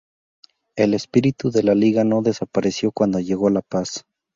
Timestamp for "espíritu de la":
0.95-1.75